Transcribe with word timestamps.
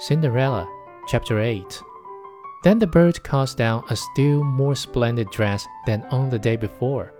Cinderella, 0.00 0.70
Chapter 1.08 1.40
8 1.40 1.82
Then 2.62 2.78
the 2.78 2.86
bird 2.86 3.20
cast 3.24 3.58
down 3.58 3.82
a 3.90 3.96
still 3.96 4.44
more 4.44 4.76
splendid 4.76 5.28
dress 5.30 5.66
than 5.86 6.04
on 6.12 6.30
the 6.30 6.38
day 6.38 6.54
before. 6.54 7.12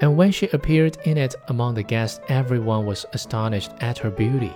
And 0.00 0.16
when 0.16 0.32
she 0.32 0.48
appeared 0.48 0.98
in 1.04 1.16
it 1.16 1.36
among 1.46 1.74
the 1.74 1.84
guests, 1.84 2.18
everyone 2.28 2.86
was 2.86 3.06
astonished 3.12 3.70
at 3.78 3.98
her 3.98 4.10
beauty. 4.10 4.52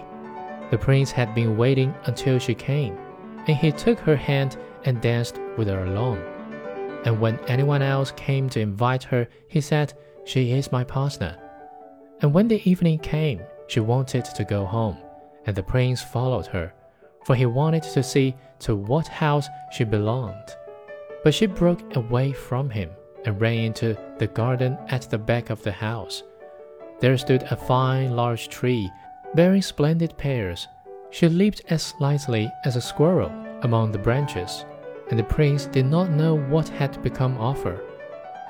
The 0.72 0.78
prince 0.78 1.12
had 1.12 1.36
been 1.36 1.56
waiting 1.56 1.94
until 2.06 2.40
she 2.40 2.52
came, 2.52 2.98
and 3.46 3.56
he 3.56 3.70
took 3.70 4.00
her 4.00 4.16
hand 4.16 4.56
and 4.84 5.00
danced 5.00 5.38
with 5.56 5.68
her 5.68 5.84
alone. 5.84 6.18
And 7.04 7.20
when 7.20 7.38
anyone 7.46 7.80
else 7.80 8.10
came 8.16 8.48
to 8.50 8.60
invite 8.60 9.04
her, 9.04 9.28
he 9.46 9.60
said, 9.60 9.94
She 10.24 10.50
is 10.50 10.72
my 10.72 10.82
partner. 10.82 11.38
And 12.22 12.34
when 12.34 12.48
the 12.48 12.68
evening 12.68 12.98
came, 12.98 13.40
she 13.68 13.78
wanted 13.78 14.24
to 14.24 14.44
go 14.44 14.66
home, 14.66 14.98
and 15.46 15.54
the 15.54 15.62
prince 15.62 16.02
followed 16.02 16.46
her 16.46 16.72
for 17.26 17.34
he 17.34 17.44
wanted 17.44 17.82
to 17.82 18.04
see 18.04 18.36
to 18.60 18.76
what 18.76 19.08
house 19.08 19.48
she 19.72 19.82
belonged. 19.82 20.56
But 21.24 21.34
she 21.34 21.46
broke 21.46 21.96
away 21.96 22.32
from 22.32 22.70
him 22.70 22.90
and 23.24 23.40
ran 23.40 23.58
into 23.58 23.98
the 24.18 24.28
garden 24.28 24.78
at 24.88 25.10
the 25.10 25.18
back 25.18 25.50
of 25.50 25.60
the 25.64 25.72
house. 25.72 26.22
There 27.00 27.18
stood 27.18 27.42
a 27.50 27.56
fine 27.56 28.14
large 28.14 28.48
tree, 28.48 28.88
bearing 29.34 29.60
splendid 29.60 30.16
pears. 30.16 30.68
She 31.10 31.28
leaped 31.28 31.62
as 31.68 31.94
lightly 31.98 32.48
as 32.64 32.76
a 32.76 32.80
squirrel 32.80 33.32
among 33.62 33.90
the 33.90 33.98
branches, 33.98 34.64
and 35.10 35.18
the 35.18 35.24
prince 35.24 35.66
did 35.66 35.86
not 35.86 36.10
know 36.10 36.38
what 36.38 36.68
had 36.68 37.02
become 37.02 37.36
of 37.38 37.60
her. 37.64 37.82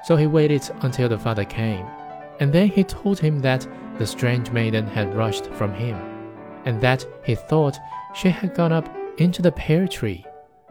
So 0.05 0.17
he 0.17 0.27
waited 0.27 0.69
until 0.83 1.09
the 1.09 1.19
father 1.19 1.45
came, 1.45 1.87
and 2.41 2.53
then 2.53 2.69
he 2.69 2.85
told 2.85 3.19
him 3.21 3.41
that 3.41 3.67
the 3.99 4.07
strange 4.07 4.51
maiden 4.51 4.87
had 4.87 5.15
rushed 5.15 5.47
from 5.55 5.73
him, 5.73 6.16
and 6.67 6.81
that 6.81 7.07
he 7.25 7.35
thought 7.35 7.79
she 8.15 8.29
had 8.29 8.55
gone 8.55 8.73
up 8.73 8.89
into 9.19 9.41
the 9.41 9.53
pear 9.53 9.89
tree. 9.89 10.27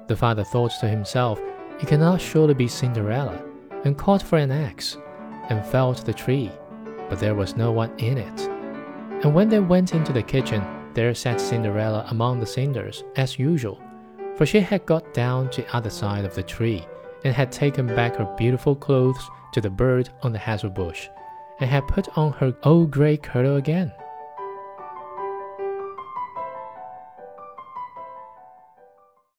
The 0.07 0.15
father 0.15 0.43
thought 0.43 0.71
to 0.81 0.87
himself, 0.87 1.41
It 1.81 1.87
cannot 1.87 2.21
surely 2.21 2.53
be 2.53 2.67
Cinderella, 2.67 3.43
and 3.85 3.97
called 3.97 4.21
for 4.21 4.37
an 4.37 4.51
axe, 4.51 4.97
and 5.49 5.65
felled 5.65 5.97
the 5.97 6.13
tree, 6.13 6.51
but 7.09 7.19
there 7.19 7.35
was 7.35 7.55
no 7.55 7.71
one 7.71 7.91
in 7.97 8.17
it. 8.17 8.41
And 9.23 9.33
when 9.33 9.49
they 9.49 9.59
went 9.59 9.93
into 9.93 10.13
the 10.13 10.21
kitchen, 10.21 10.63
there 10.93 11.13
sat 11.15 11.41
Cinderella 11.41 12.05
among 12.09 12.39
the 12.39 12.45
cinders, 12.45 13.03
as 13.15 13.39
usual, 13.39 13.81
for 14.35 14.45
she 14.45 14.59
had 14.59 14.85
got 14.85 15.13
down 15.13 15.49
to 15.51 15.61
the 15.61 15.75
other 15.75 15.89
side 15.89 16.25
of 16.25 16.35
the 16.35 16.43
tree, 16.43 16.85
and 17.23 17.33
had 17.33 17.51
taken 17.51 17.87
back 17.87 18.17
her 18.17 18.35
beautiful 18.37 18.75
clothes 18.75 19.29
to 19.53 19.61
the 19.61 19.69
bird 19.69 20.09
on 20.21 20.31
the 20.31 20.39
hazel 20.39 20.69
bush, 20.69 21.07
and 21.59 21.69
had 21.69 21.87
put 21.87 22.17
on 22.17 22.33
her 22.33 22.53
old 22.63 22.91
grey 22.91 23.17
kirtle 23.17 23.55
again. 23.55 23.91